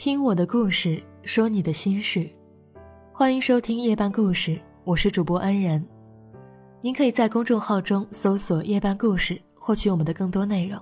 [0.00, 2.26] 听我的故事，说你的心事，
[3.12, 5.84] 欢迎收听夜半故事，我是主播安然。
[6.80, 10.80] 您可以在公众号中搜索“夜半故事”，获取我们的更多内容。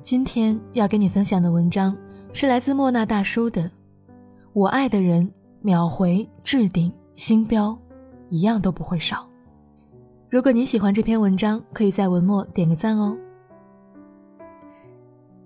[0.00, 1.96] 今天要跟你分享的文章
[2.32, 3.62] 是来自莫那大叔的
[4.52, 7.78] 《我爱的人秒回置顶星标，
[8.30, 9.18] 一样都不会少》。
[10.28, 13.16] 如果你喜欢这篇文章，可以在文末点个赞哦。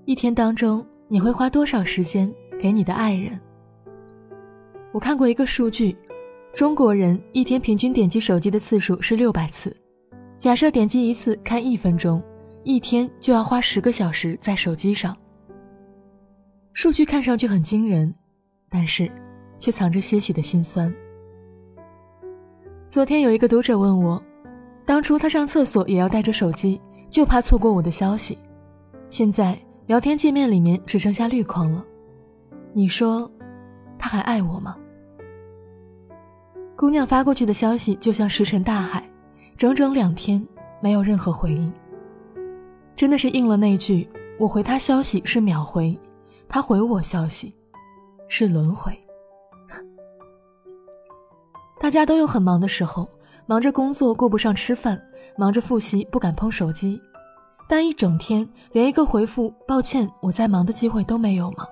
[0.07, 3.41] 一天当中，你会花多少时间给你的爱人？
[4.93, 5.97] 我看过一个数据，
[6.55, 9.77] 中国人一天平均点击手机的次数是六百次。
[10.39, 12.23] 假设点击一次看一分钟，
[12.63, 15.17] 一天就要花十个小时在手机上。
[16.73, 18.15] 数据看上去很惊人，
[18.71, 19.11] 但是
[19.59, 20.95] 却藏着些许的心酸。
[22.89, 24.23] 昨天有一个读者问我，
[24.87, 28.39] 当初他上厕所也要带着手机，就怕错过我的消息，
[29.11, 29.59] 现在。
[29.89, 31.85] 聊天界面里面只剩下绿框了，
[32.75, 33.31] 你说
[33.99, 34.77] 他还爱我吗？
[36.75, 39.09] 姑娘发过去的消息就像石沉大海，
[39.57, 40.45] 整整两天
[40.81, 41.73] 没有任何回应。
[42.97, 45.97] 真的是应了那句“我回他消息是秒回，
[46.49, 47.55] 他回我消息
[48.27, 48.93] 是轮回”。
[51.79, 53.09] 大家都有很忙的时候，
[53.47, 55.01] 忙着工作顾不上吃饭，
[55.37, 57.01] 忙着复习不敢碰手机。
[57.69, 61.67] 但一整天连一个回复“抱歉，我在忙”的机会都没有吗？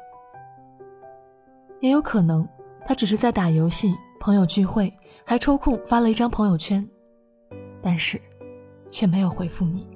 [1.81, 2.47] 也有可能，
[2.85, 4.93] 他只是在打游戏、朋友聚会，
[5.25, 6.87] 还抽空发了一张朋友圈，
[7.83, 8.21] 但是，
[8.91, 9.87] 却没有回复你。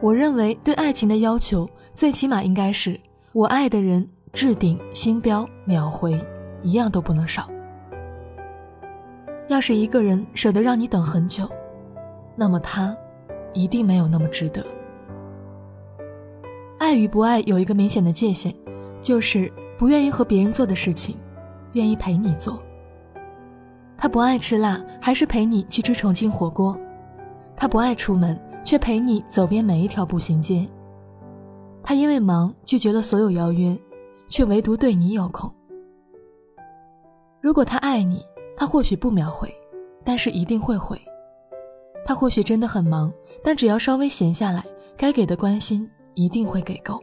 [0.00, 2.98] 我认为对爱情的要求，最起码应该是
[3.32, 6.18] 我爱的人置顶星标秒回，
[6.62, 7.48] 一样都不能少。
[9.48, 11.48] 要是一个人舍得让你等很久，
[12.36, 12.96] 那么他。
[13.54, 14.64] 一定没有那么值得。
[16.78, 18.54] 爱与不爱有一个明显的界限，
[19.00, 21.16] 就是不愿意和别人做的事情，
[21.72, 22.62] 愿意陪你做。
[23.96, 26.78] 他不爱吃辣，还是陪你去吃重庆火锅；
[27.56, 30.66] 他不爱出门，却陪你走遍每一条步行街。
[31.82, 33.76] 他因为忙拒绝了所有邀约，
[34.28, 35.50] 却唯独对你有空。
[37.40, 38.22] 如果他爱你，
[38.56, 39.48] 他或许不秒回，
[40.04, 41.00] 但是一定会回。
[42.04, 43.12] 他或许真的很忙，
[43.42, 44.64] 但只要稍微闲下来，
[44.96, 47.02] 该给的关心一定会给够。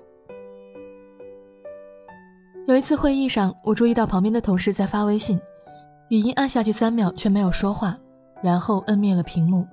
[2.67, 5.39] 有一次会议上，我注意到旁边的同事在发微信，
[6.09, 7.95] 语音按下去三秒却没有说话，
[8.41, 9.67] 然后摁灭了屏幕。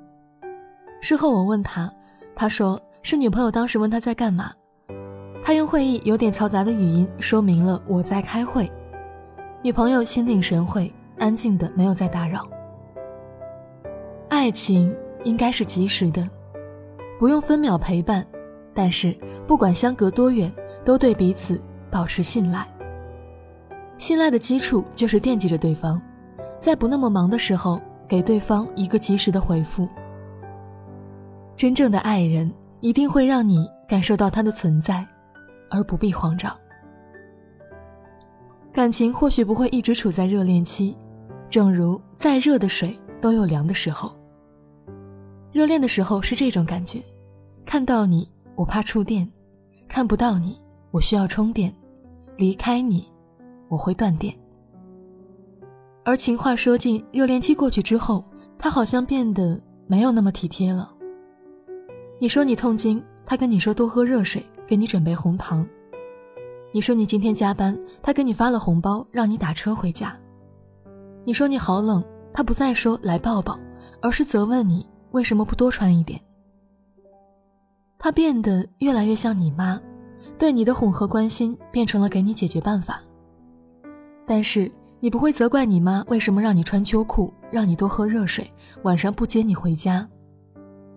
[1.01, 1.91] 事后我问他，
[2.35, 4.53] 他说是女朋友当时问他在干嘛，
[5.43, 8.71] 他用会议有点嘈杂的语音说明了我在开会，
[9.63, 12.47] 女朋友心领神会，安静的没有再打扰。
[14.29, 14.95] 爱情。
[15.25, 16.29] 应该是及时的，
[17.17, 18.27] 不用分秒陪伴，
[18.75, 19.17] 但是
[19.47, 20.53] 不管相隔多远，
[20.85, 21.61] 都对彼此
[21.93, 22.67] 保持信赖。
[24.03, 26.03] 信赖的基础就是惦记着对方，
[26.61, 29.89] 在不那么忙的时候给对方一个及时的回复。
[31.57, 35.07] 真正的爱人一定会让你感受到他的存在，
[35.71, 36.53] 而不必慌张。
[38.73, 40.97] 感情或许不会一直处在热恋期，
[41.49, 44.13] 正如再热的水都有凉的时候。
[45.53, 47.01] 热恋的时候是这种感觉，
[47.65, 49.31] 看到你我怕触电，
[49.87, 50.59] 看不到你
[50.91, 51.73] 我需要充电，
[52.37, 53.07] 离开你
[53.73, 54.35] 我会断电。
[56.05, 58.23] 而情话说尽，热恋期过去之后，
[58.59, 60.93] 他好像变得没有那么体贴了。
[62.21, 65.67] 你说你痛经，他跟你说多喝热水，给你准备红糖。
[66.71, 70.15] 你说你今天加班，他给你发了红包，让你打车回家。
[71.25, 73.59] 你说你好冷，他不再说来抱抱，
[74.03, 74.85] 而是责问你。
[75.13, 76.21] 为什么不多穿一点？
[77.99, 79.81] 他变得越来越像你妈，
[80.39, 83.01] 对你的哄和关心变成了给你解决办法。
[84.27, 88.49] 但是你不会责怪你妈为什么让你穿秋裤，让你多喝热水，
[88.83, 90.09] 晚上不接你回家，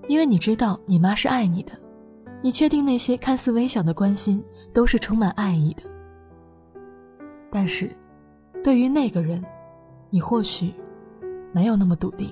[0.07, 1.71] 因为你知道你妈是爱你的。
[2.41, 5.81] 你确定那些看似微小的关心都是充满爱意的。
[7.49, 7.89] 但是，
[8.63, 9.43] 对于那个人，
[10.11, 10.71] 你或许
[11.51, 12.31] 没有那么笃定。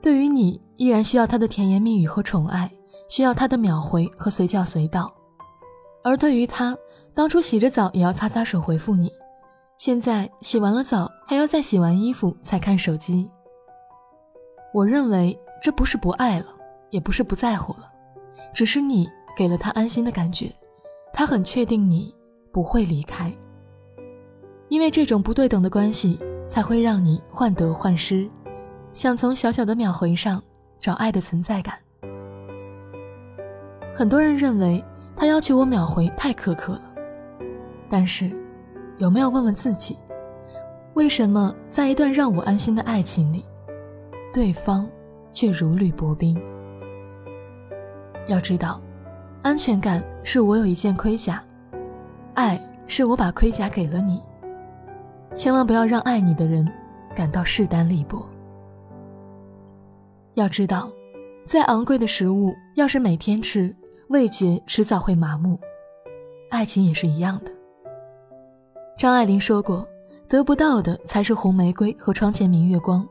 [0.00, 2.70] 对于你，依然需要他的甜言蜜语和宠爱，
[3.08, 5.12] 需要他的秒回和随叫随到；
[6.02, 6.74] 而对于他，
[7.14, 9.10] 当初洗着澡也要擦擦手回复你，
[9.78, 13.30] 现在洗完了澡还要再洗完衣服才看手机。
[14.72, 16.46] 我认为这不是不爱了，
[16.90, 17.88] 也不是不在乎了，
[18.52, 20.52] 只是你给了他安心的感觉，
[21.12, 22.12] 他很确定你
[22.52, 23.32] 不会离开。
[24.68, 26.18] 因为这种不对等的关系，
[26.48, 28.28] 才会让你患得患失。
[28.92, 30.42] 想从小小的秒回上
[30.80, 31.78] 找爱的存在感。
[33.94, 34.84] 很多人认为
[35.16, 36.93] 他要求我秒回太苛刻了。
[37.96, 38.28] 但是，
[38.98, 39.96] 有没有问问自己，
[40.94, 43.44] 为什么在一段让我安心的爱情里，
[44.32, 44.84] 对方
[45.32, 46.36] 却如履薄冰？
[48.26, 48.82] 要知道，
[49.42, 51.40] 安全感是我有一件盔甲，
[52.34, 54.20] 爱是我把盔甲给了你。
[55.32, 56.68] 千万不要让爱你的人
[57.14, 58.28] 感到势单力薄。
[60.34, 60.90] 要知道，
[61.46, 63.72] 再昂贵的食物，要是每天吃，
[64.08, 65.56] 味觉迟早会麻木。
[66.50, 67.53] 爱情也是一样的。
[68.96, 69.86] 张爱玲说过
[70.28, 73.06] ：“得不到的才是红玫瑰和窗前明月光。”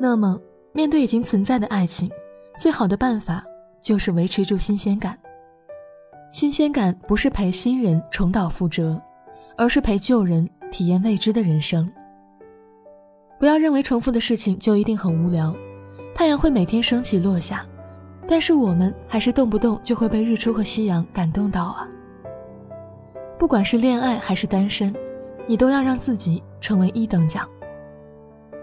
[0.00, 0.40] 那么，
[0.72, 2.10] 面对已经存在的爱情，
[2.58, 3.44] 最好的办法
[3.80, 5.18] 就是维持住新鲜感。
[6.30, 9.00] 新鲜感不是陪新人重蹈覆辙，
[9.56, 10.48] 而是陪旧人。
[10.70, 11.90] 体验未知的人生。
[13.38, 15.56] 不要认为重复的事情就一定很无聊。
[16.14, 17.64] 太阳会每天升起落下，
[18.26, 21.88] 但是我们还是动不动就会被日出和夕阳感动到啊。
[23.38, 24.92] 不管是恋爱还是单身，
[25.46, 27.48] 你都要让自己成为一等奖。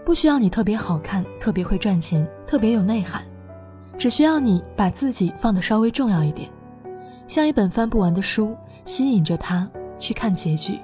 [0.04, 3.24] 不需要你特别好看、特别会赚钱、特别有内涵，
[3.96, 6.50] 只需要你把自己放得稍微重要一点，
[7.26, 9.68] 像一本翻不完的书，吸引着他
[9.98, 10.78] 去看结局。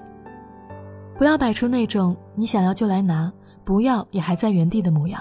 [1.18, 3.30] 不要摆出那种你想要就来拿，
[3.62, 5.20] 不要也还在原地的模样。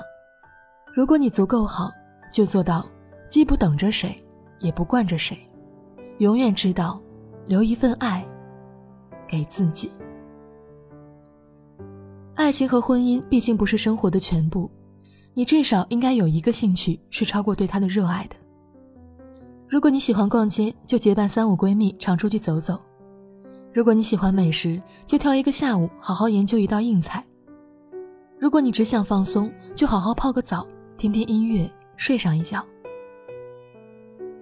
[0.95, 1.91] 如果你足够好，
[2.31, 2.87] 就做到
[3.27, 4.23] 既不等着谁，
[4.59, 5.37] 也不惯着谁，
[6.19, 6.99] 永远知道
[7.45, 8.25] 留一份爱
[9.31, 9.89] 给自己。
[12.35, 14.69] 爱情和婚姻毕竟不是生活的全部，
[15.33, 18.35] 你至少应该有一个兴趣是超过对他的热爱的。
[19.69, 22.77] 如果你喜欢逛街，就结伴三五闺蜜常出去走走。
[23.73, 27.21] 如果你喜欢美食，就挑一个下午好好研究一道硬菜；
[28.37, 30.67] 如果你只想放松，就好好泡个澡，
[30.97, 32.65] 听听音乐，睡上一觉。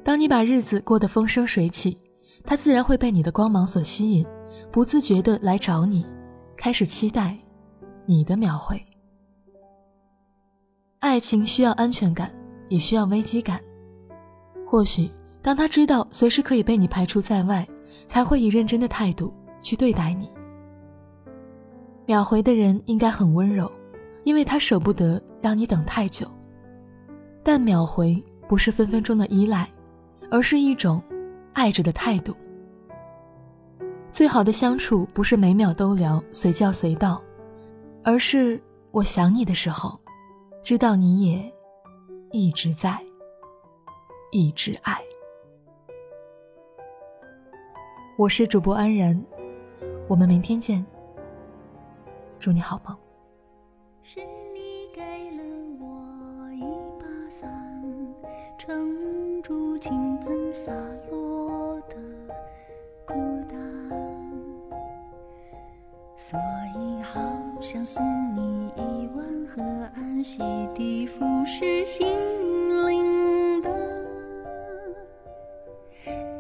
[0.04, 1.96] 当你把日子过得风生水起，
[2.44, 4.26] 他自然会被你的光芒所吸引，
[4.72, 6.06] 不自觉地来找你，
[6.56, 7.38] 开始期待
[8.06, 8.82] 你的秒回。
[11.00, 12.32] 爱情需要安全感，
[12.70, 13.60] 也需要危机感。
[14.66, 15.10] 或许
[15.42, 17.68] 当他知道随时可以被你排除在外。
[18.10, 19.32] 才会以认真的态度
[19.62, 20.28] 去对待你。
[22.08, 23.72] 秒回的人应该很温柔，
[24.24, 26.28] 因为他舍不得让你等太久。
[27.44, 29.70] 但秒回不是分分钟的依赖，
[30.32, 31.00] 而是一种
[31.54, 32.36] 爱着的态度。
[34.12, 37.22] 最好的相处不是每秒都聊、随叫随到，
[38.04, 38.62] 而是
[38.92, 39.98] 我想你的时候，
[40.64, 41.54] 知道你也
[42.32, 43.00] 一直在，
[44.32, 44.98] 一直爱。
[48.18, 49.24] 我是主播安然，
[50.08, 50.86] 我们明天见。
[52.40, 52.98] 祝你好梦。
[54.02, 54.20] 是
[54.54, 55.02] 你给
[55.38, 55.44] 了
[55.80, 56.64] 我一
[57.00, 57.48] 把伞，
[58.58, 60.74] 撑住倾盆洒
[61.12, 61.29] 落
[67.72, 68.04] 想送
[68.36, 69.62] 你一碗河
[69.96, 70.42] 岸洗
[70.74, 72.08] 涤腐蚀心
[72.88, 73.70] 灵的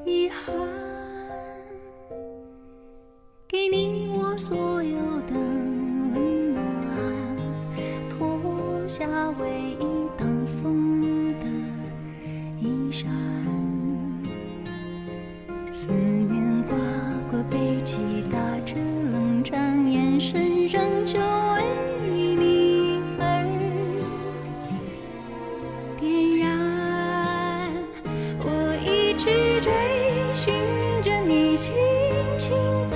[0.03, 0.55] 遗憾。
[3.47, 4.97] 给你我所有
[5.27, 7.37] 的温暖，
[8.09, 9.58] 脱下围
[31.59, 31.75] 轻
[32.37, 32.49] 轻
[32.89, 32.95] 的。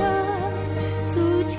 [1.05, 1.57] 足迹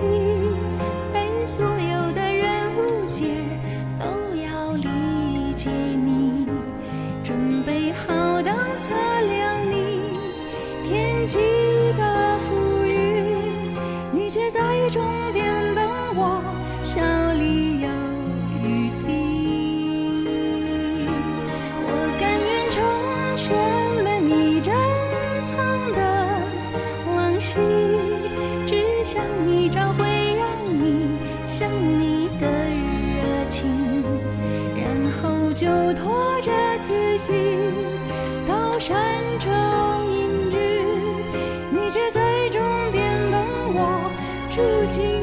[44.56, 45.13] 隐居，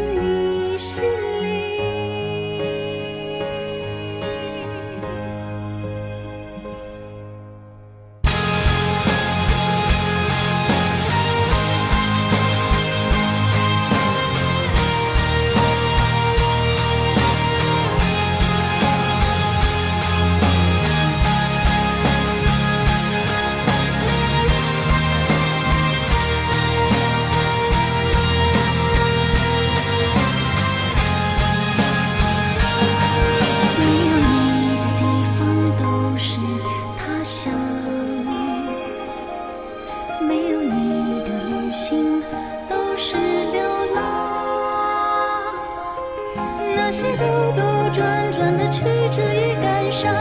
[47.03, 47.61] 那些兜兜
[47.95, 50.13] 转转的曲折与感伤，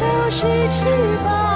[0.00, 0.82] 都是翅
[1.22, 1.47] 膀，